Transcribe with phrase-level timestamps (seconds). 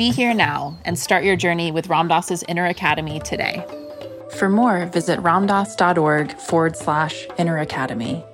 [0.00, 3.62] Be here now and start your journey with Ram Dass's Inner Academy today.
[4.38, 8.24] For more, visit ramdass.org forward slash inner academy.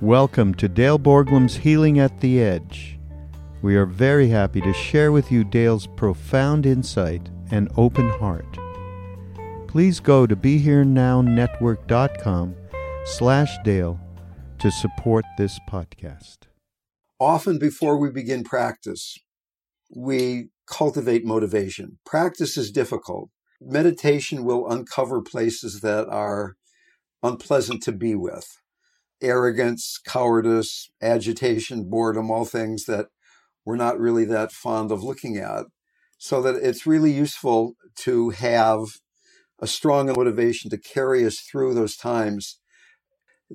[0.00, 2.98] Welcome to Dale Borglum's Healing at the Edge.
[3.60, 8.58] We are very happy to share with you Dale's profound insight and open heart.
[9.66, 12.54] Please go to BeHereNowNetwork.com
[13.04, 13.98] slash Dale
[14.58, 16.38] to support this podcast.
[17.18, 19.18] Often before we begin practice,
[19.94, 21.98] we cultivate motivation.
[22.06, 23.30] Practice is difficult.
[23.60, 26.54] Meditation will uncover places that are
[27.22, 28.58] unpleasant to be with.
[29.20, 33.06] Arrogance, cowardice, agitation, boredom, all things that
[33.64, 35.66] we're not really that fond of looking at.
[36.18, 38.78] So that it's really useful to have
[39.60, 42.60] a strong motivation to carry us through those times.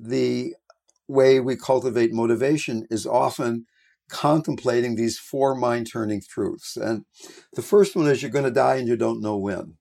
[0.00, 0.54] The
[1.08, 3.66] way we cultivate motivation is often
[4.08, 6.76] contemplating these four mind turning truths.
[6.76, 7.04] And
[7.54, 9.76] the first one is you're going to die and you don't know when.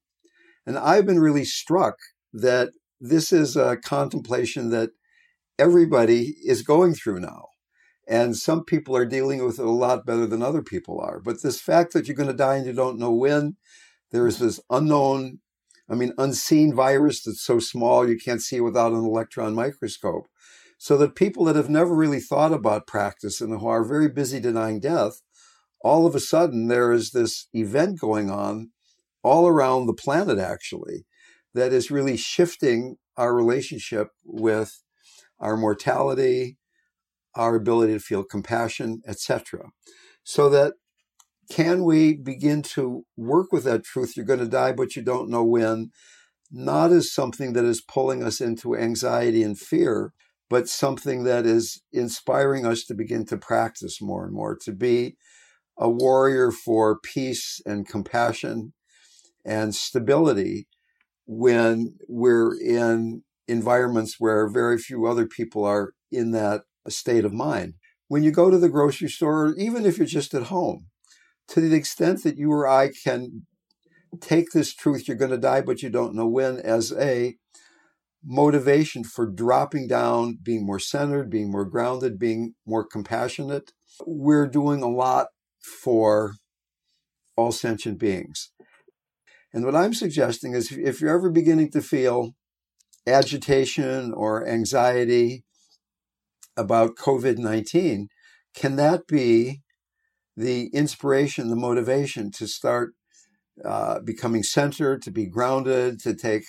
[0.66, 1.95] And I've been really struck
[2.33, 2.69] that
[3.00, 4.89] this is a contemplation that
[5.57, 7.47] everybody is going through now.
[8.07, 11.19] And some people are dealing with it a lot better than other people are.
[11.19, 13.57] But this fact that you're going to die and you don't know when,
[14.11, 15.39] there is this unknown,
[15.90, 20.28] I mean, unseen virus that's so small you can't see it without an electron microscope.
[20.78, 24.40] So that people that have never really thought about practice and who are very busy
[24.40, 25.22] denying death,
[25.81, 28.72] all of a sudden there is this event going on
[29.24, 31.06] all around the planet, actually,
[31.53, 34.84] that is really shifting our relationship with
[35.40, 36.58] our mortality,
[37.36, 39.70] our ability to feel compassion, etc.
[40.24, 40.74] So that
[41.50, 44.16] can we begin to work with that truth?
[44.16, 45.91] You're going to die, but you don't know when,
[46.52, 50.13] not as something that is pulling us into anxiety and fear,
[50.50, 55.16] but something that is inspiring us to begin to practice more and more, to be
[55.78, 58.74] a warrior for peace and compassion
[59.46, 60.68] and stability
[61.25, 67.74] when we're in environments where very few other people are in that state of mind.
[68.08, 70.88] When you go to the grocery store, even if you're just at home,
[71.49, 73.46] to the extent that you or I can
[74.20, 77.35] take this truth, you're going to die, but you don't know when, as a
[78.23, 83.72] motivation for dropping down, being more centered, being more grounded, being more compassionate,
[84.05, 85.28] we're doing a lot
[85.61, 86.35] for
[87.35, 88.52] all sentient beings.
[89.53, 92.32] And what I'm suggesting is if you're ever beginning to feel
[93.08, 95.44] agitation or anxiety
[96.58, 98.08] about COVID 19,
[98.53, 99.61] can that be
[100.37, 102.93] the inspiration, the motivation to start
[103.66, 106.45] uh, becoming centered, to be grounded, to take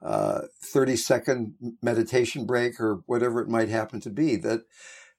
[0.00, 4.36] uh, 30 second meditation break or whatever it might happen to be?
[4.36, 4.60] That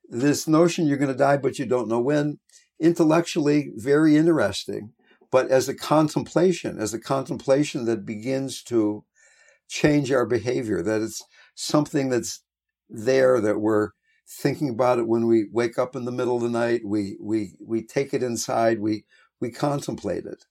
[0.07, 2.39] this notion you're going to die, but you don't know when,
[2.79, 4.93] intellectually very interesting,
[5.31, 9.03] but as a contemplation, as a contemplation that begins to
[9.67, 11.21] change our behavior, that it's
[11.55, 12.43] something that's
[12.89, 13.89] there that we're
[14.27, 17.53] thinking about it when we wake up in the middle of the night, we we
[17.59, 19.05] we take it inside, we
[19.39, 20.45] we contemplate it.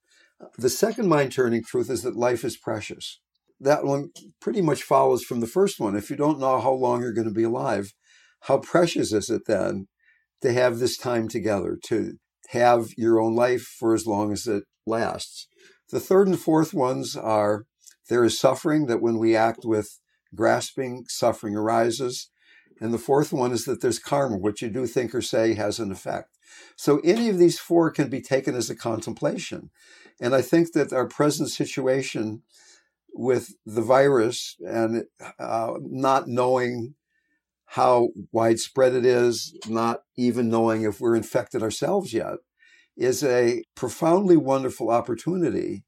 [0.58, 3.20] The second mind turning truth is that life is precious.
[3.60, 4.10] That one
[4.40, 5.96] pretty much follows from the first one.
[5.96, 7.92] If you don't know how long you're going to be alive,
[8.42, 9.86] how precious is it then
[10.40, 12.14] to have this time together, to
[12.48, 15.46] have your own life for as long as it lasts?
[15.90, 17.66] The third and fourth ones are
[18.08, 20.00] there is suffering that when we act with
[20.34, 22.30] grasping, suffering arises.
[22.82, 24.36] And the fourth one is that there's karma.
[24.36, 26.36] What you do, think, or say has an effect.
[26.74, 29.70] So any of these four can be taken as a contemplation.
[30.20, 32.42] And I think that our present situation
[33.14, 35.04] with the virus and
[35.38, 36.96] uh, not knowing
[37.66, 42.38] how widespread it is, not even knowing if we're infected ourselves yet,
[42.96, 45.84] is a profoundly wonderful opportunity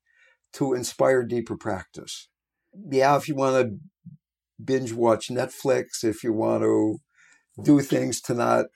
[0.52, 2.28] to inspire deeper practice.
[2.88, 3.78] Yeah, if you want to
[4.64, 6.98] binge watch Netflix, if you want to
[7.62, 8.66] do things to not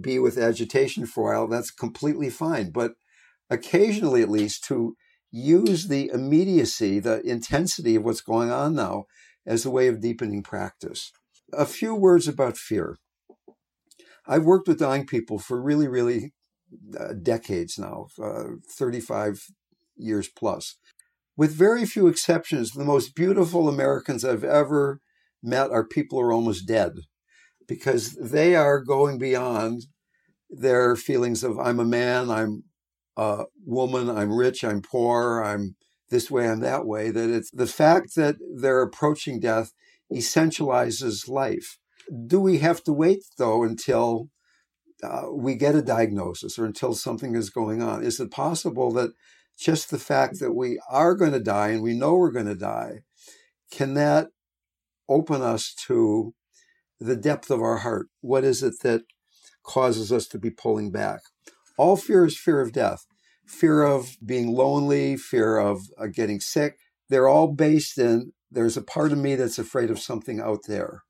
[0.00, 2.70] be with agitation for a while, that's completely fine.
[2.70, 2.92] But
[3.50, 4.96] occasionally, at least, to
[5.30, 9.04] use the immediacy, the intensity of what's going on now
[9.46, 11.12] as a way of deepening practice.
[11.52, 12.96] A few words about fear.
[14.26, 16.32] I've worked with dying people for really, really
[16.98, 19.46] uh, decades now, uh, 35
[19.96, 20.76] years plus.
[21.36, 25.00] With very few exceptions, the most beautiful Americans I've ever
[25.46, 26.92] met are people who are almost dead
[27.66, 29.86] because they are going beyond
[30.50, 32.64] their feelings of I'm a man, I'm
[33.16, 35.76] a woman, I'm rich, I'm poor, I'm
[36.10, 37.10] this way, I'm that way.
[37.10, 39.72] That it's the fact that they're approaching death
[40.12, 41.78] essentializes life.
[42.26, 44.28] Do we have to wait though until
[45.02, 48.04] uh, we get a diagnosis or until something is going on?
[48.04, 49.10] Is it possible that
[49.58, 52.54] just the fact that we are going to die and we know we're going to
[52.54, 53.00] die,
[53.70, 54.28] can that
[55.08, 56.34] open us to
[57.00, 58.08] the depth of our heart?
[58.20, 59.02] What is it that
[59.62, 61.20] causes us to be pulling back?
[61.78, 63.06] All fear is fear of death,
[63.46, 66.78] fear of being lonely, fear of uh, getting sick.
[67.08, 71.02] They're all based in there's a part of me that's afraid of something out there.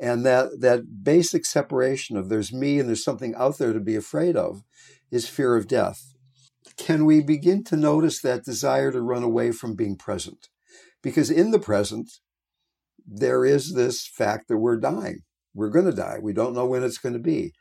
[0.00, 3.94] And that, that basic separation of there's me and there's something out there to be
[3.94, 4.62] afraid of
[5.10, 6.14] is fear of death.
[6.76, 10.48] Can we begin to notice that desire to run away from being present?
[11.02, 12.10] Because in the present,
[13.06, 15.20] there is this fact that we're dying.
[15.54, 16.18] We're going to die.
[16.20, 17.52] We don't know when it's going to be.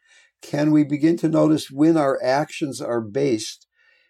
[0.42, 3.68] Can we begin to notice when our actions are based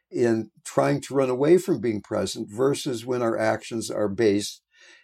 [0.10, 4.62] in trying to run away from being present versus when our actions are based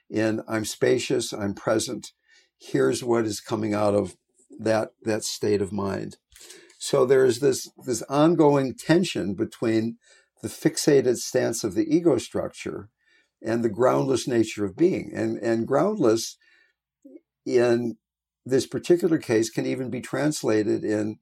[0.10, 2.12] in I'm spacious, I'm present,
[2.60, 4.16] here's what is coming out of
[4.60, 6.18] that, that state of mind.
[6.78, 9.98] So there's this, this ongoing tension between
[10.42, 12.90] the fixated stance of the ego structure
[13.42, 15.12] and the groundless nature of being.
[15.14, 16.38] And, and groundless
[17.46, 17.98] in
[18.46, 21.18] this particular case can even be translated in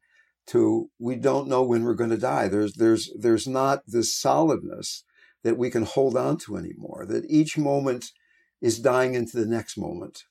[0.47, 2.47] to we don't know when we're going to die.
[2.47, 5.03] There's there's there's not this solidness
[5.43, 7.05] that we can hold on to anymore.
[7.07, 8.11] That each moment
[8.61, 10.23] is dying into the next moment.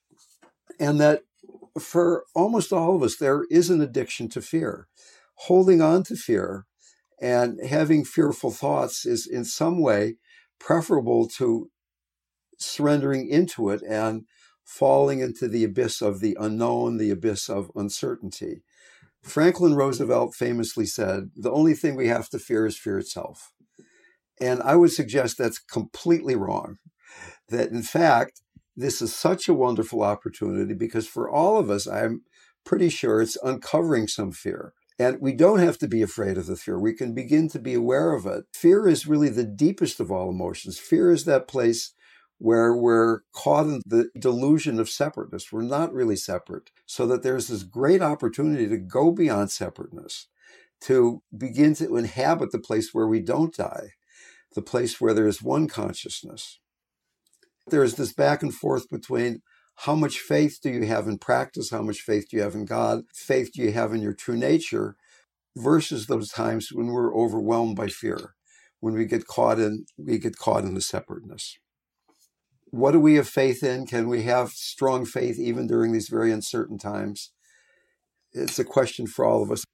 [0.79, 1.23] And that
[1.79, 4.87] for almost all of us there is an addiction to fear.
[5.35, 6.67] Holding on to fear
[7.21, 10.17] and having fearful thoughts is in some way
[10.61, 11.71] preferable to
[12.65, 14.25] surrendering into it and
[14.65, 18.63] falling into the abyss of the unknown, the abyss of uncertainty.
[19.23, 23.53] Franklin Roosevelt famously said, The only thing we have to fear is fear itself.
[24.41, 26.77] And I would suggest that's completely wrong.
[27.49, 28.43] That in fact,
[28.77, 32.23] this is such a wonderful opportunity because for all of us, I'm
[32.65, 34.73] pretty sure it's uncovering some fear.
[34.99, 36.79] And we don't have to be afraid of the fear.
[36.79, 38.45] We can begin to be aware of it.
[38.53, 40.79] Fear is really the deepest of all emotions.
[40.79, 41.93] Fear is that place
[42.39, 45.53] where we're caught in the delusion of separateness.
[45.53, 46.71] We're not really separate.
[46.87, 50.29] So that there's this great opportunity to go beyond separateness,
[50.83, 53.93] to begin to inhabit the place where we don't die,
[54.55, 56.59] the place where there is one consciousness.
[57.69, 59.41] There's this back and forth between
[59.77, 61.71] how much faith do you have in practice?
[61.71, 63.05] How much faith do you have in God?
[63.13, 64.97] Faith do you have in your true nature?
[65.57, 68.35] Versus those times when we're overwhelmed by fear,
[68.81, 71.59] when we get caught in we get caught in the separateness
[72.75, 73.87] what do we have faith in?
[73.87, 77.31] Can we have strong faith even during these very uncertain times?
[78.33, 79.65] It's a question for all of us.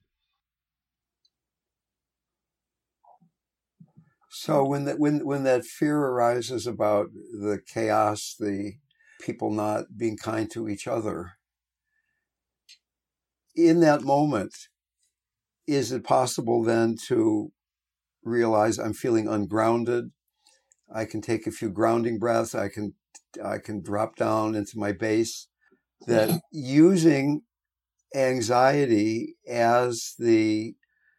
[4.29, 8.75] So when that when when that fear arises about the chaos, the
[9.21, 11.33] people not being kind to each other,
[13.57, 14.55] in that moment,
[15.67, 17.51] is it possible then to
[18.23, 20.11] realize I'm feeling ungrounded?
[20.93, 22.55] I can take a few grounding breaths.
[22.55, 22.95] I can
[23.45, 25.47] I can drop down into my base.
[26.07, 26.39] That mm-hmm.
[26.53, 27.43] using
[28.15, 30.75] anxiety as the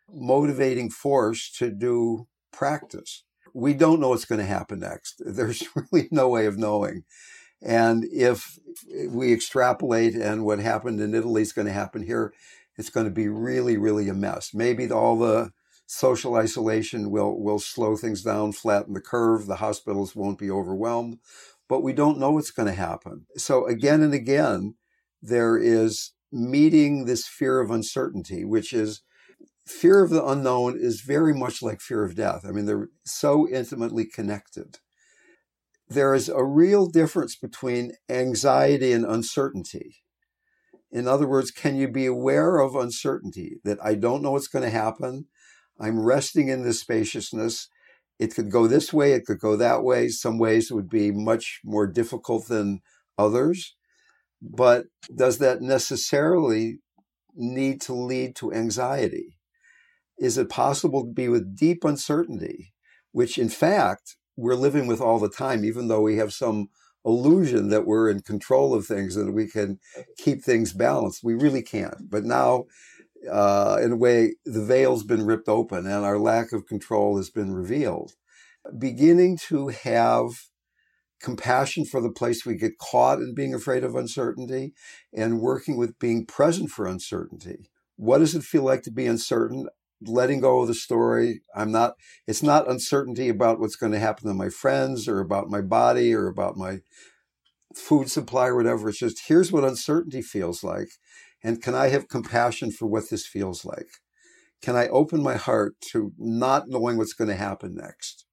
[0.09, 3.23] motivating force to do practice.
[3.53, 5.21] We don't know what's going to happen next.
[5.25, 7.03] There's really no way of knowing.
[7.61, 8.57] And if
[9.07, 12.33] we extrapolate and what happened in Italy is going to happen here,
[12.77, 14.51] it's going to be really, really a mess.
[14.53, 15.51] Maybe all the
[15.91, 19.45] social isolation will, will slow things down, flatten the curve.
[19.45, 21.17] The hospitals won't be overwhelmed,
[21.67, 23.25] but we don't know what's going to happen.
[23.35, 24.75] So again and again,
[25.21, 29.01] there is meeting this fear of uncertainty, which is
[29.67, 32.45] fear of the unknown is very much like fear of death.
[32.47, 34.77] I mean, they're so intimately connected.
[35.89, 39.97] There is a real difference between anxiety and uncertainty.
[40.89, 44.63] In other words, can you be aware of uncertainty that I don't know what's going
[44.63, 45.25] to happen?
[45.79, 47.67] I'm resting in this spaciousness.
[48.19, 50.07] It could go this way, it could go that way.
[50.09, 52.81] Some ways would be much more difficult than
[53.17, 53.75] others.
[54.41, 56.79] But does that necessarily
[57.35, 59.37] need to lead to anxiety?
[60.17, 62.73] Is it possible to be with deep uncertainty,
[63.11, 66.67] which in fact we're living with all the time, even though we have some
[67.03, 69.79] illusion that we're in control of things and we can
[70.17, 71.23] keep things balanced?
[71.23, 72.09] We really can't.
[72.09, 72.65] But now,
[73.29, 77.29] uh, in a way, the veil's been ripped open and our lack of control has
[77.29, 78.13] been revealed.
[78.77, 80.29] Beginning to have
[81.21, 84.73] compassion for the place we get caught in being afraid of uncertainty
[85.13, 87.69] and working with being present for uncertainty.
[87.95, 89.67] What does it feel like to be uncertain?
[90.03, 91.41] Letting go of the story.
[91.55, 91.93] I'm not,
[92.25, 96.11] it's not uncertainty about what's going to happen to my friends or about my body
[96.13, 96.79] or about my
[97.75, 98.89] food supply or whatever.
[98.89, 100.89] It's just here's what uncertainty feels like.
[101.43, 103.87] And can I have compassion for what this feels like?
[104.61, 108.25] Can I open my heart to not knowing what's going to happen next?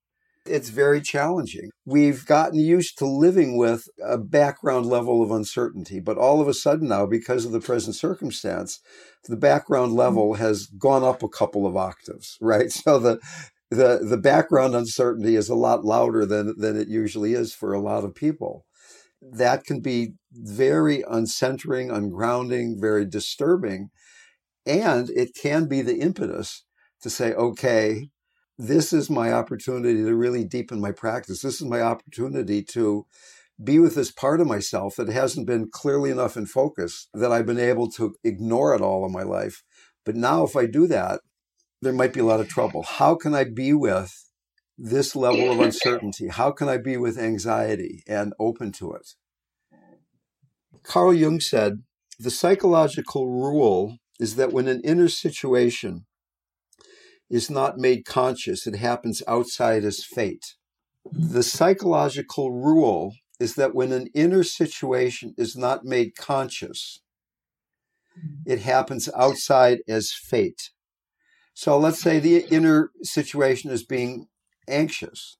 [0.44, 1.70] It's very challenging.
[1.84, 6.54] We've gotten used to living with a background level of uncertainty, but all of a
[6.54, 8.80] sudden now, because of the present circumstance,
[9.24, 9.98] the background mm-hmm.
[9.98, 12.72] level has gone up a couple of octaves, right?
[12.72, 13.20] So the
[13.70, 17.80] the the background uncertainty is a lot louder than than it usually is for a
[17.80, 18.64] lot of people.
[19.20, 23.90] That can be very uncentering, ungrounding, very disturbing,
[24.64, 26.64] and it can be the impetus
[27.02, 28.10] to say, okay,
[28.58, 31.42] this is my opportunity to really deepen my practice.
[31.42, 33.06] This is my opportunity to
[33.62, 37.46] be with this part of myself that hasn't been clearly enough in focus that I've
[37.46, 39.62] been able to ignore it all of my life.
[40.04, 41.20] But now, if I do that,
[41.82, 42.82] there might be a lot of trouble.
[42.82, 44.27] How can I be with
[44.78, 46.28] this level of uncertainty?
[46.28, 49.14] How can I be with anxiety and open to it?
[50.82, 51.82] Carl Jung said
[52.18, 56.06] the psychological rule is that when an inner situation
[57.30, 60.54] is not made conscious, it happens outside as fate.
[61.12, 67.00] The psychological rule is that when an inner situation is not made conscious,
[68.44, 70.70] it happens outside as fate.
[71.54, 74.28] So let's say the inner situation is being
[74.68, 75.36] anxious.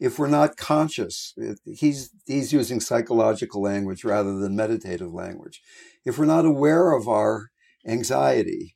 [0.00, 5.60] If we're not conscious, he's, he's using psychological language rather than meditative language.
[6.04, 7.50] If we're not aware of our
[7.86, 8.74] anxiety,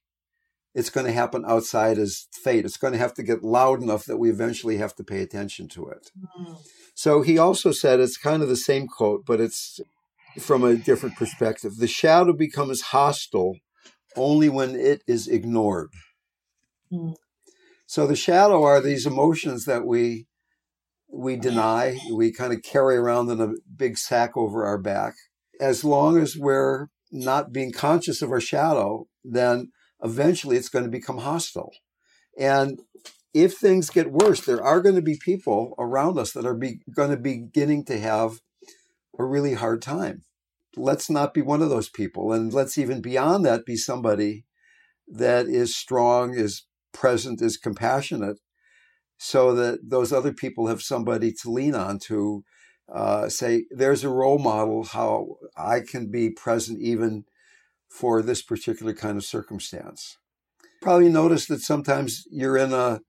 [0.76, 2.64] it's going to happen outside as fate.
[2.66, 5.68] It's going to have to get loud enough that we eventually have to pay attention
[5.68, 6.10] to it.
[6.38, 6.58] Mm.
[6.94, 9.80] So he also said it's kind of the same quote, but it's
[10.38, 11.76] from a different perspective.
[11.78, 13.56] The shadow becomes hostile
[14.16, 15.88] only when it is ignored.
[16.92, 17.14] Mm.
[17.86, 20.26] So the shadow are these emotions that we
[21.08, 25.14] we deny, we kind of carry around in a big sack over our back.
[25.60, 29.70] As long as we're not being conscious of our shadow, then
[30.02, 31.72] eventually it's going to become hostile.
[32.38, 32.80] And
[33.32, 36.80] if things get worse, there are going to be people around us that are be,
[36.94, 38.40] going to be beginning to have
[39.18, 40.24] a really hard time.
[40.76, 42.32] Let's not be one of those people.
[42.32, 44.44] And let's even beyond that be somebody
[45.08, 46.64] that is strong, is
[47.02, 48.38] present, is compassionate,
[49.18, 52.42] so that those other people have somebody to lean on to
[52.92, 57.24] uh, say, there's a role model how I can be present even
[57.88, 60.18] for this particular kind of circumstance.
[60.82, 63.00] Probably notice that sometimes you're in a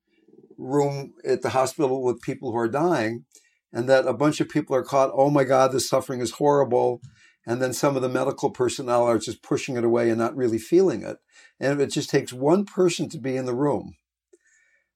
[0.57, 3.25] room at the hospital with people who are dying,
[3.71, 7.01] and that a bunch of people are caught, oh my God, this suffering is horrible.
[7.47, 10.57] And then some of the medical personnel are just pushing it away and not really
[10.57, 11.15] feeling it.
[11.61, 13.93] And it just takes one person to be in the room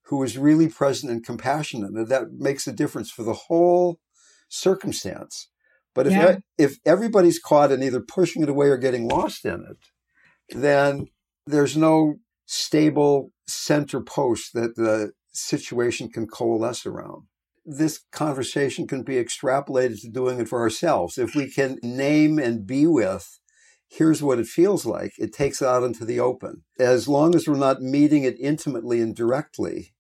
[0.08, 1.92] who is really present and compassionate.
[1.92, 4.02] And that makes a difference for the whole
[4.50, 5.48] circumstance.
[5.96, 6.38] But if yeah.
[6.58, 11.08] if everybody's caught in either pushing it away or getting lost in it, then
[11.48, 12.16] there's no
[12.46, 17.28] stable center post that the situation can coalesce around.
[17.74, 21.18] This conversation can be extrapolated to doing it for ourselves.
[21.18, 23.40] If we can name and be with,
[23.88, 26.64] here's what it feels like, it takes it out into the open.
[26.78, 29.94] As long as we're not meeting it intimately and directly,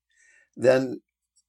[0.57, 1.01] then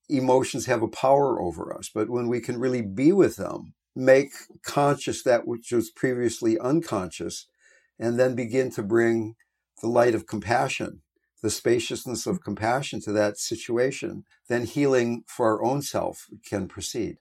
[0.08, 1.90] emotions have a power over us.
[1.92, 4.30] But when we can really be with them, make
[4.64, 7.48] conscious that which was previously unconscious,
[7.98, 9.34] and then begin to bring
[9.80, 11.01] the light of compassion,
[11.42, 17.16] the spaciousness of compassion to that situation, then healing for our own self can proceed.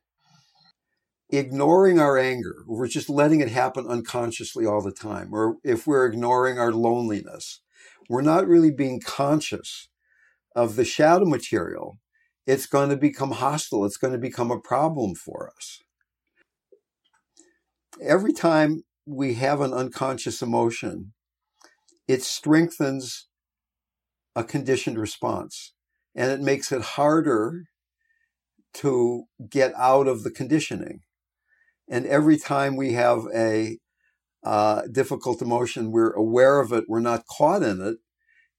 [1.30, 6.06] Ignoring our anger, we're just letting it happen unconsciously all the time, or if we're
[6.06, 7.62] ignoring our loneliness,
[8.10, 9.90] we're not really being conscious
[10.56, 11.98] of the shadow material
[12.48, 13.86] it's going to become hostile.
[13.86, 15.80] It's going to become a problem for us.
[18.02, 21.14] Every time we have an unconscious emotion,
[22.08, 23.28] it strengthens
[24.36, 25.74] a conditioned response
[26.16, 27.64] and it makes it harder
[28.74, 31.02] to get out of the conditioning.
[31.90, 33.78] And every time we have a
[34.44, 37.98] uh, difficult emotion, we're aware of it, we're not caught in it,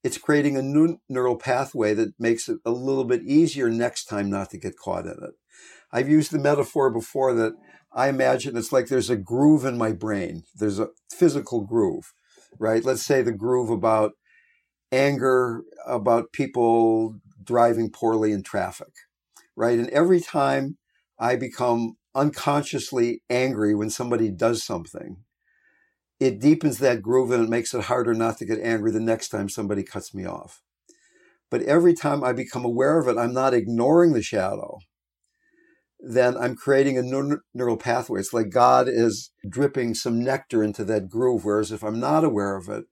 [0.05, 4.29] it's creating a new neural pathway that makes it a little bit easier next time
[4.29, 5.35] not to get caught in it.
[5.93, 7.53] I've used the metaphor before that
[7.95, 10.45] I imagine it's like there's a groove in my brain.
[10.55, 12.13] There's a physical groove,
[12.59, 12.85] right?
[12.85, 14.13] Let's say the groove about
[14.93, 18.93] anger, about people driving poorly in traffic,
[19.57, 19.79] right?
[19.79, 20.77] And every time
[21.19, 25.17] I become unconsciously angry when somebody does something,
[26.21, 29.31] it deepens that groove and it makes it harder not to get angry the next
[29.31, 30.63] time somebody cuts me off.
[31.51, 34.79] But every time I become aware of it, I'm not ignoring the shadow.
[36.01, 38.21] Then I'm creating a neural pathway.
[38.21, 41.45] It's like God is dripping some nectar into that groove.
[41.45, 42.85] Whereas if I'm not aware of it,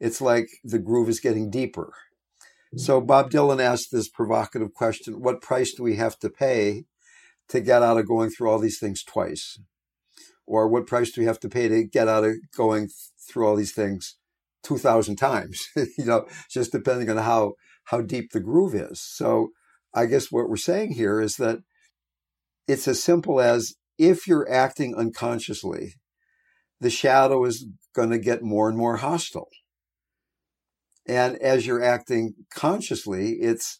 [0.00, 1.92] it's like the groove is getting deeper.
[2.76, 6.84] So Bob Dylan asked this provocative question What price do we have to pay
[7.48, 9.58] to get out of going through all these things twice?
[10.46, 12.88] or what price do we have to pay to get out of going
[13.28, 14.16] through all these things
[14.62, 17.54] 2000 times you know just depending on how
[17.84, 19.48] how deep the groove is so
[19.94, 21.58] i guess what we're saying here is that
[22.66, 25.94] it's as simple as if you're acting unconsciously
[26.80, 29.48] the shadow is going to get more and more hostile
[31.06, 33.78] and as you're acting consciously it's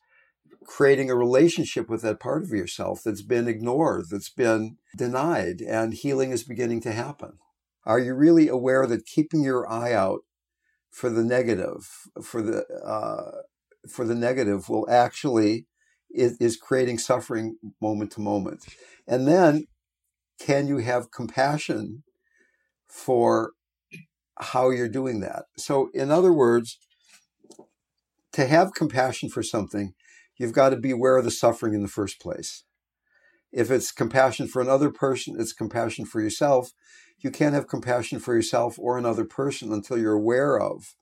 [0.64, 5.94] creating a relationship with that part of yourself that's been ignored, that's been denied, and
[5.94, 7.38] healing is beginning to happen.
[7.84, 10.20] Are you really aware that keeping your eye out
[10.90, 11.88] for the negative,
[12.22, 13.42] for the uh,
[13.88, 15.66] for the negative, will actually
[16.10, 18.64] is, is creating suffering moment to moment,
[19.06, 19.66] and then
[20.40, 22.02] can you have compassion
[22.88, 23.52] for
[24.38, 25.44] how you're doing that?
[25.58, 26.78] So, in other words,
[28.34, 29.94] to have compassion for something
[30.36, 32.64] you've got to be aware of the suffering in the first place.
[33.52, 36.72] If it's compassion for another person, it's compassion for yourself.
[37.20, 40.96] You can't have compassion for yourself or another person until you're aware of,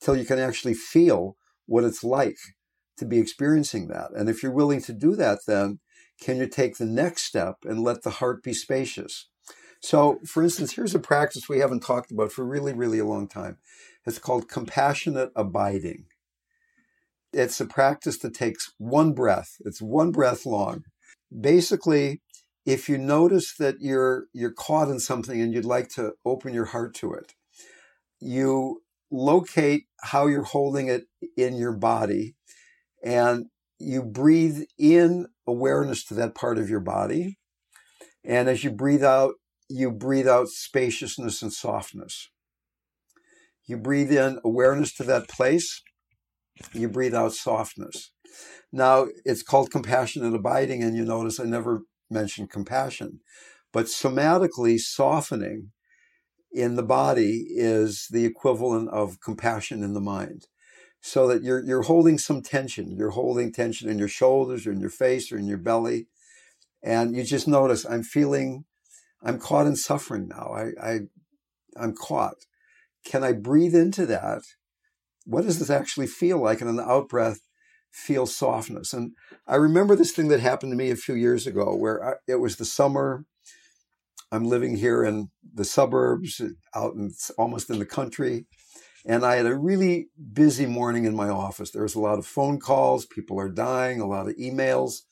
[0.00, 2.38] until you can actually feel what it's like
[2.98, 4.10] to be experiencing that.
[4.12, 5.78] And if you're willing to do that, then
[6.20, 9.28] can you take the next step and let the heart be spacious?
[9.80, 13.28] So, for instance, here's a practice we haven't talked about for really, really a long
[13.28, 13.58] time.
[14.04, 16.06] It's called compassionate abiding.
[17.34, 19.56] It's a practice that takes one breath.
[19.64, 20.84] It's one breath long.
[21.38, 22.22] Basically,
[22.64, 26.66] if you notice that you're you're caught in something and you'd like to open your
[26.66, 27.34] heart to it,
[28.20, 31.04] you locate how you're holding it
[31.36, 32.36] in your body
[33.02, 33.46] and
[33.78, 37.38] you breathe in awareness to that part of your body.
[38.24, 39.34] And as you breathe out,
[39.68, 42.30] you breathe out spaciousness and softness.
[43.66, 45.82] You breathe in awareness to that place
[46.72, 48.10] you breathe out softness.
[48.72, 53.20] Now, it's called compassionate abiding, and you notice I never mentioned compassion.
[53.72, 55.70] But somatically, softening
[56.52, 60.46] in the body is the equivalent of compassion in the mind.
[61.00, 62.96] So that you're, you're holding some tension.
[62.96, 66.06] You're holding tension in your shoulders or in your face or in your belly.
[66.82, 68.64] And you just notice, I'm feeling,
[69.22, 70.54] I'm caught in suffering now.
[70.54, 70.98] I, I,
[71.76, 72.36] I'm caught.
[73.04, 74.42] Can I breathe into that
[75.24, 76.60] what does this actually feel like?
[76.60, 77.40] And in the out breath,
[77.90, 78.92] feel softness.
[78.92, 79.12] And
[79.46, 82.36] I remember this thing that happened to me a few years ago where I, it
[82.36, 83.24] was the summer.
[84.32, 86.40] I'm living here in the suburbs,
[86.74, 88.46] out in almost in the country.
[89.06, 91.70] And I had a really busy morning in my office.
[91.70, 95.02] There was a lot of phone calls, people are dying, a lot of emails.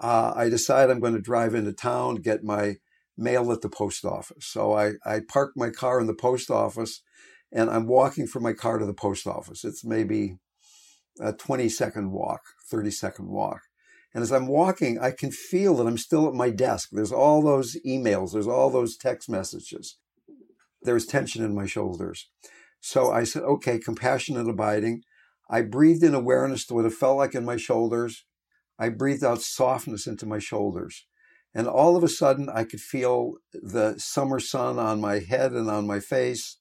[0.00, 2.76] Uh, I decide I'm going to drive into town, get my
[3.16, 4.46] mail at the post office.
[4.46, 7.02] So I, I parked my car in the post office
[7.52, 9.64] and I'm walking from my car to the post office.
[9.64, 10.36] It's maybe
[11.20, 13.62] a 20 second walk, 30 second walk.
[14.14, 16.88] And as I'm walking, I can feel that I'm still at my desk.
[16.92, 19.98] There's all those emails, there's all those text messages.
[20.82, 22.28] There's tension in my shoulders.
[22.80, 25.02] So I said, okay, compassionate abiding.
[25.50, 28.24] I breathed in awareness to what it felt like in my shoulders.
[28.78, 31.06] I breathed out softness into my shoulders.
[31.54, 35.68] And all of a sudden, I could feel the summer sun on my head and
[35.68, 36.57] on my face.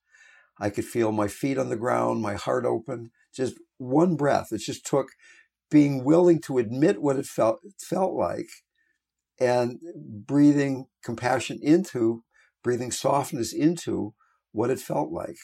[0.60, 3.12] I could feel my feet on the ground, my heart open.
[3.34, 4.52] Just one breath.
[4.52, 5.10] It just took
[5.70, 8.48] being willing to admit what it felt felt like
[9.40, 12.24] and breathing compassion into,
[12.64, 14.14] breathing softness into
[14.52, 15.38] what it felt like.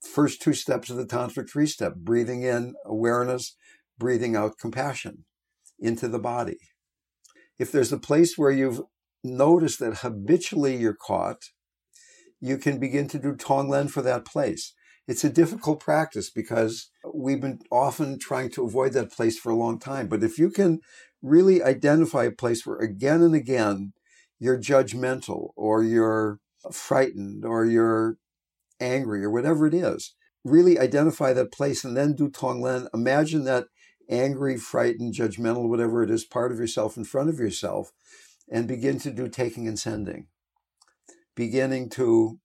[0.00, 3.56] First two steps of the tantric three step, breathing in awareness,
[3.98, 5.24] breathing out compassion
[5.78, 6.58] into the body.
[7.58, 8.82] If there's a place where you've
[9.24, 11.50] noticed that habitually you're caught,
[12.42, 14.74] you can begin to do Tonglen for that place.
[15.06, 19.56] It's a difficult practice because we've been often trying to avoid that place for a
[19.56, 20.08] long time.
[20.08, 20.80] But if you can
[21.22, 23.92] really identify a place where again and again
[24.40, 26.40] you're judgmental or you're
[26.72, 28.16] frightened or you're
[28.80, 32.88] angry or whatever it is, really identify that place and then do Tonglen.
[32.92, 33.66] Imagine that
[34.10, 37.92] angry, frightened, judgmental, whatever it is, part of yourself in front of yourself,
[38.50, 40.26] and begin to do taking and sending.
[41.34, 42.38] Beginning to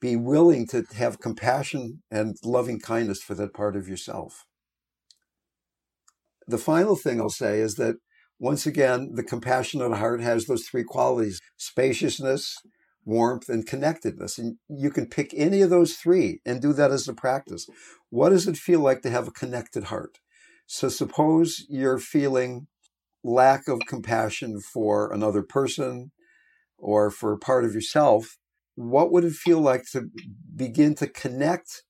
[0.00, 4.44] be willing to have compassion and loving kindness for that part of yourself.
[6.46, 7.96] The final thing I'll say is that
[8.38, 12.56] once again, the compassionate heart has those three qualities spaciousness,
[13.04, 14.38] warmth, and connectedness.
[14.38, 17.66] And you can pick any of those three and do that as a practice.
[18.10, 20.18] What does it feel like to have a connected heart?
[20.66, 22.66] So suppose you're feeling
[23.22, 26.10] lack of compassion for another person
[26.78, 28.36] or for a part of yourself
[28.76, 30.10] what would it feel like to
[30.54, 31.82] begin to connect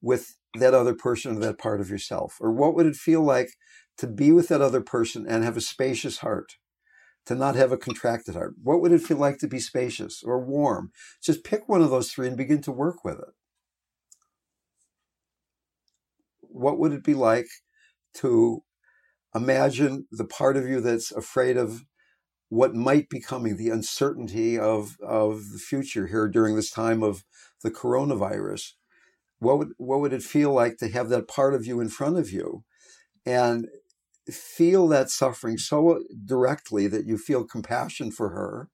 [0.00, 2.36] with that other person or that part of yourself?
[2.40, 3.50] Or what would it feel like
[3.98, 6.56] to be with that other person and have a spacious heart,
[7.26, 8.54] to not have a contracted heart?
[8.62, 10.92] What would it feel like to be spacious or warm?
[11.22, 13.34] Just pick one of those three and begin to work with it.
[16.40, 17.48] What would it be like
[18.14, 18.62] to
[19.34, 21.84] imagine the part of you that's afraid of
[22.48, 27.24] what might be coming, the uncertainty of, of the future here during this time of
[27.62, 28.72] the coronavirus.
[29.38, 32.18] What would, what would it feel like to have that part of you in front
[32.18, 32.64] of you
[33.24, 33.66] and
[34.30, 38.70] feel that suffering so directly that you feel compassion for her?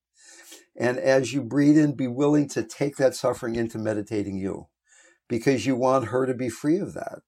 [0.76, 4.68] And as you breathe in, be willing to take that suffering into meditating you
[5.28, 7.20] because you want her to be free of that.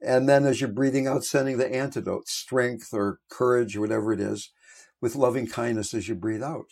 [0.00, 4.20] And then as you're breathing out, sending the antidote, strength or courage or whatever it
[4.20, 4.52] is,
[5.00, 6.66] with loving kindness as you breathe out.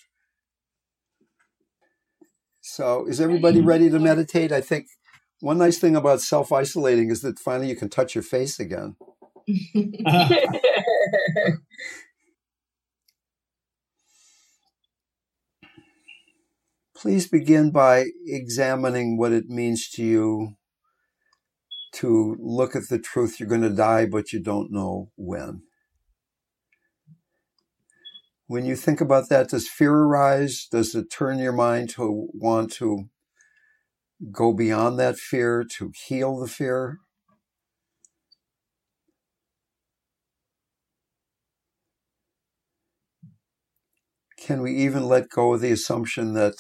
[2.61, 3.69] So, is everybody mm-hmm.
[3.69, 4.51] ready to meditate?
[4.51, 4.89] I think
[5.41, 8.97] one nice thing about self isolating is that finally you can touch your face again.
[16.97, 20.57] Please begin by examining what it means to you
[21.93, 25.63] to look at the truth you're going to die, but you don't know when.
[28.49, 30.69] When you think about that, does fear arise?
[30.71, 33.07] Does it turn your mind to want to
[34.31, 36.99] go beyond that fear, to heal the fear?
[44.39, 46.55] Can we even let go of the assumption that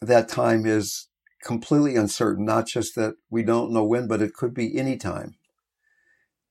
[0.00, 1.08] that time is
[1.44, 5.36] completely uncertain, not just that we don't know when, but it could be any time.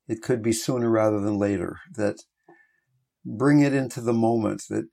[0.07, 2.23] It could be sooner rather than later, that
[3.25, 4.85] bring it into the moment that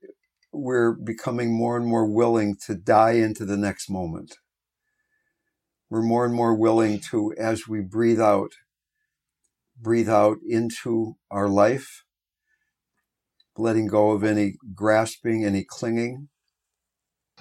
[0.51, 4.35] we're becoming more and more willing to die into the next moment.
[5.89, 8.53] We're more and more willing to, as we breathe out,
[9.79, 12.03] breathe out into our life,
[13.57, 16.29] letting go of any grasping, any clinging.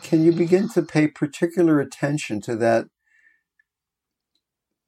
[0.02, 2.86] Can you begin to pay particular attention to that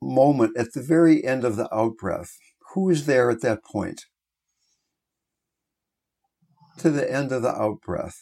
[0.02, 2.36] moment at the very end of the out breath?
[2.74, 4.02] Who is there at that point?
[6.78, 8.18] To the end of the out breath,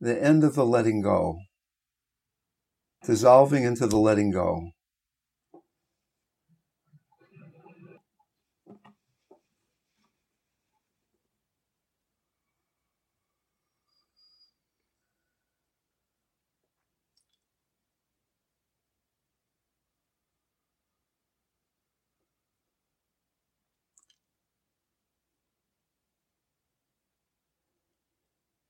[0.00, 1.38] the end of the letting go,
[3.04, 4.70] dissolving into the letting go.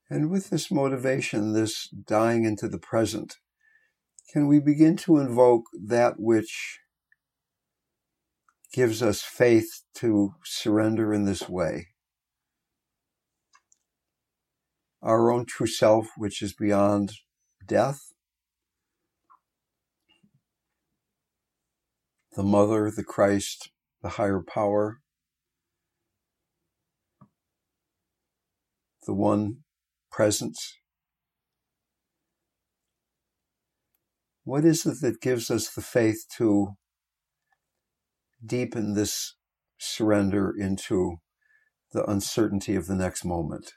[0.09, 3.37] And with this motivation, this dying into the present,
[4.33, 6.81] can we begin to invoke that which
[8.77, 11.89] gives us faith to surrender in this way.
[15.03, 17.13] Our own true self, which is beyond
[17.67, 18.13] death,
[22.37, 23.71] the Mother, the Christ,
[24.03, 25.01] the higher power,
[29.07, 29.65] the one
[30.17, 30.79] presence.
[34.45, 36.69] What is it that gives us the faith to
[38.45, 39.35] deepen this
[39.77, 41.17] surrender into
[41.93, 43.73] the uncertainty of the next moment?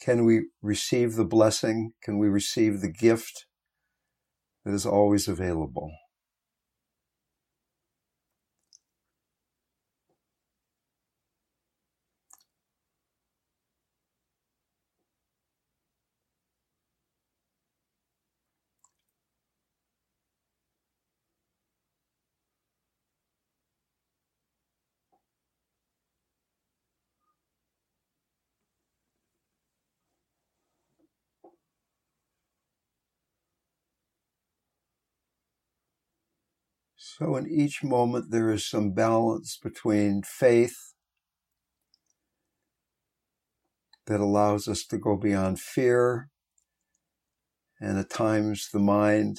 [0.00, 1.92] Can we receive the blessing?
[2.02, 3.44] Can we receive the gift
[4.64, 5.90] that is always available?
[37.18, 40.92] So, in each moment, there is some balance between faith
[44.04, 46.28] that allows us to go beyond fear,
[47.80, 49.38] and at times the mind,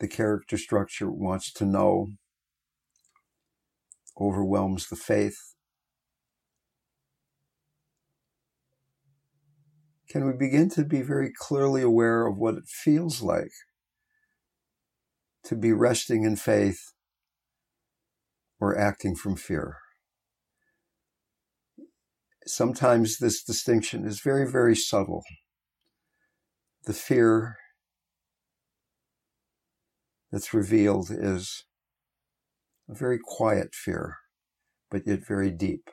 [0.00, 2.12] the character structure wants to know,
[4.18, 5.36] overwhelms the faith.
[10.08, 13.52] Can we begin to be very clearly aware of what it feels like
[15.44, 16.92] to be resting in faith
[18.60, 19.76] or acting from fear.
[22.46, 25.22] Sometimes this distinction is very, very subtle.
[26.84, 27.56] The fear
[30.30, 31.64] that's revealed is
[32.88, 34.16] a very quiet fear,
[34.90, 35.88] but yet very deep.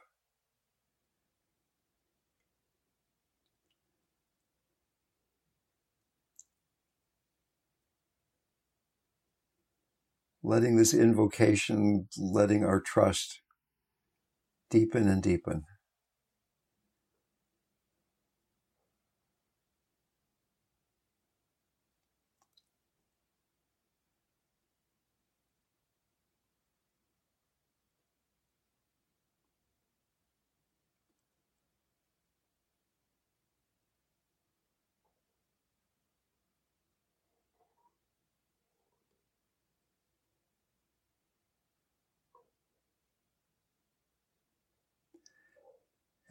[10.44, 13.42] Letting this invocation, letting our trust
[14.70, 15.64] deepen and deepen.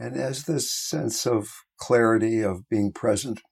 [0.00, 3.42] And as this sense of clarity, of being present,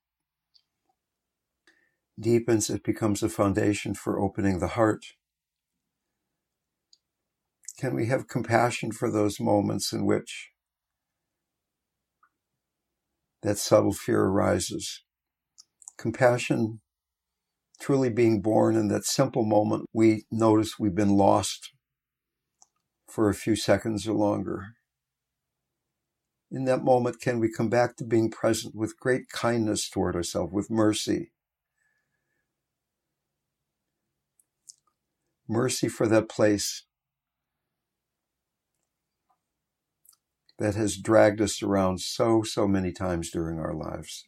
[2.18, 5.04] deepens, it becomes a foundation for opening the heart.
[7.78, 10.48] Can we have compassion for those moments in which
[13.42, 15.04] that subtle fear arises?
[15.98, 16.80] Compassion
[17.78, 21.72] truly being born in that simple moment we notice we've been lost
[23.06, 24.77] for a few seconds or longer
[26.50, 30.52] in that moment, can we come back to being present with great kindness toward ourselves,
[30.52, 31.32] with mercy?
[35.48, 36.84] Mercy for that place
[40.58, 44.27] that has dragged us around so, so many times during our lives.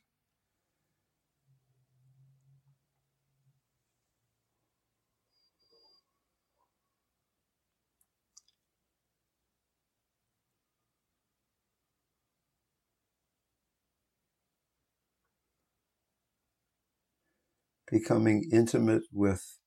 [17.90, 19.58] Becoming intimate with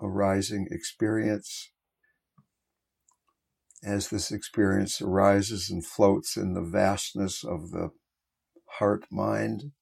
[0.00, 1.70] a rising experience.
[3.82, 7.90] As this experience arises and floats in the vastness of the
[8.78, 9.72] heart mind,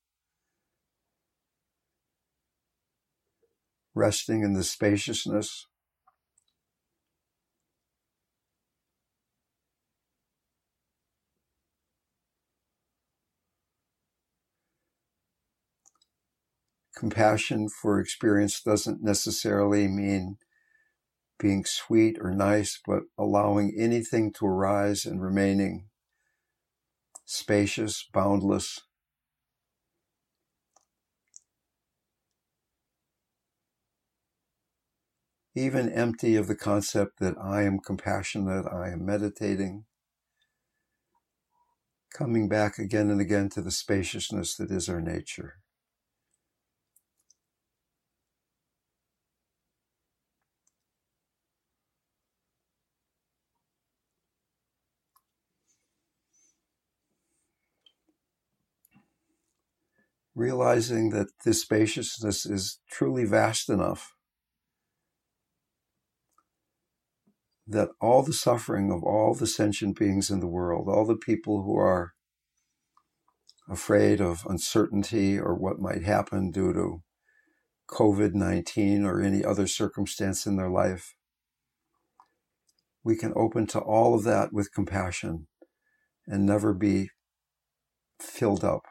[3.95, 5.67] resting in the spaciousness
[16.99, 20.37] compassion for experience doesn't necessarily mean
[21.39, 25.87] being sweet or nice, but allowing anything to arise and remaining
[27.25, 28.81] spacious, boundless.
[35.55, 39.85] Even empty of the concept that I am compassionate, I am meditating.
[42.13, 45.59] Coming back again and again to the spaciousness that is our nature.
[60.39, 64.13] Realizing that this spaciousness is truly vast enough
[67.67, 71.65] that all the suffering of all the sentient beings in the world, all the people
[71.65, 72.13] who are
[73.69, 77.03] afraid of uncertainty or what might happen due to
[77.91, 81.15] COVID 19 or any other circumstance in their life,
[83.03, 85.49] we can open to all of that with compassion
[86.29, 87.11] and never be
[88.21, 88.87] filled up.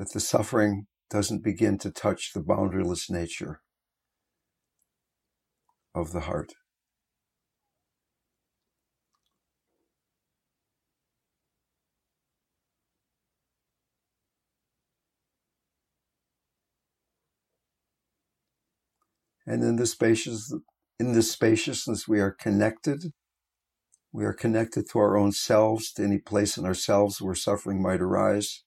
[0.00, 3.60] That the suffering doesn't begin to touch the boundaryless nature
[5.94, 6.54] of the heart.
[19.46, 20.50] And in the spacious,
[20.98, 23.12] in this spaciousness, we are connected.
[24.12, 28.00] We are connected to our own selves, to any place in ourselves where suffering might
[28.00, 28.64] arise.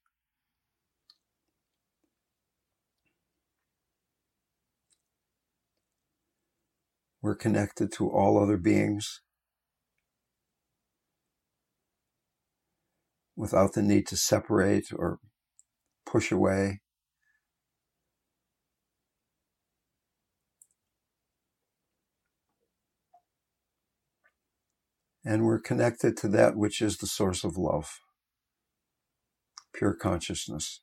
[7.23, 9.21] We're connected to all other beings
[13.37, 15.19] without the need to separate or
[16.05, 16.81] push away.
[25.23, 28.01] And we're connected to that which is the source of love,
[29.73, 30.81] pure consciousness.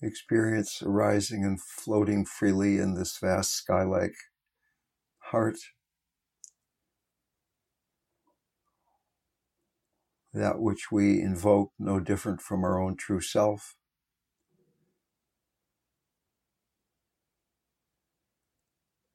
[0.00, 4.14] Experience arising and floating freely in this vast sky like
[5.18, 5.58] heart.
[10.32, 13.74] That which we invoke, no different from our own true self.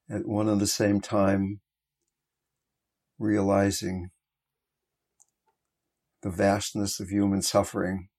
[0.09, 1.61] At one and the same time,
[3.17, 4.09] realizing
[6.21, 8.09] the vastness of human suffering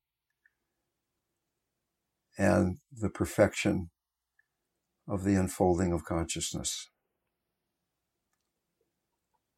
[2.38, 3.90] and the perfection
[5.09, 6.90] of the unfolding of consciousness.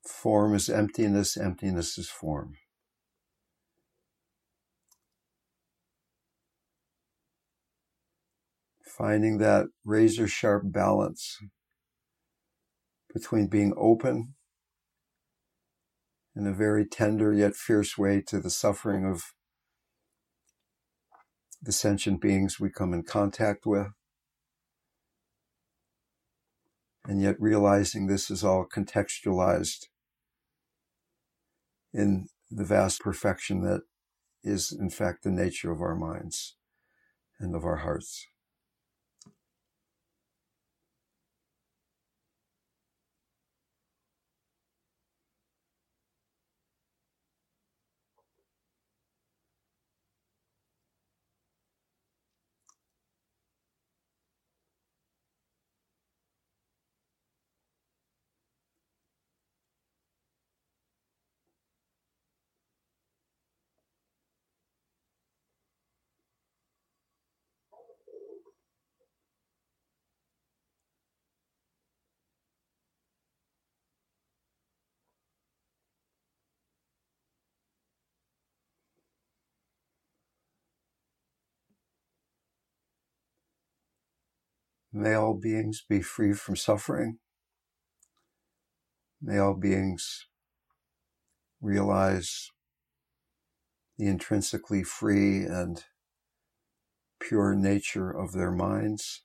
[0.07, 2.55] Form is emptiness, emptiness is form.
[8.85, 11.39] Finding that razor sharp balance
[13.13, 14.35] between being open
[16.35, 19.33] in a very tender yet fierce way to the suffering of
[21.63, 23.89] the sentient beings we come in contact with.
[27.07, 29.87] And yet realizing this is all contextualized
[31.93, 33.83] in the vast perfection that
[34.43, 36.57] is, in fact, the nature of our minds
[37.39, 38.27] and of our hearts.
[84.99, 87.19] May all beings be free from suffering.
[89.21, 90.25] May all beings
[91.61, 92.51] realize
[93.99, 95.85] the intrinsically free and
[97.21, 99.21] pure nature of their minds.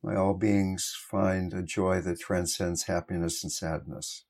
[0.00, 4.26] May all beings find a joy that transcends happiness and sadness.